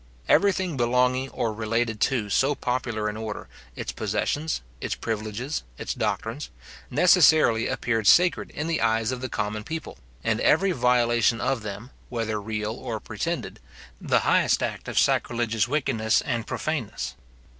Everything 0.27 0.75
belonging 0.77 1.29
or 1.29 1.53
related 1.53 2.01
to 2.01 2.27
so 2.27 2.55
popular 2.55 3.07
an 3.07 3.15
order, 3.15 3.47
its 3.75 3.91
possessions, 3.91 4.61
its 4.79 4.95
privileges, 4.95 5.61
its 5.77 5.93
doctrines, 5.93 6.49
necessarily 6.89 7.67
appeared 7.67 8.07
sacred 8.07 8.49
in 8.49 8.65
the 8.65 8.81
eyes 8.81 9.11
of 9.11 9.21
the 9.21 9.29
common 9.29 9.63
people; 9.63 9.99
and 10.23 10.41
every 10.41 10.71
violation 10.71 11.39
of 11.39 11.61
them, 11.61 11.91
whether 12.09 12.41
real 12.41 12.71
or 12.73 12.99
pretended, 12.99 13.59
the 14.01 14.21
highest 14.21 14.63
act 14.63 14.87
of 14.87 14.97
sacrilegious 14.97 15.67
wickedness 15.67 16.21
and 16.21 16.47
profaneness. 16.47 17.13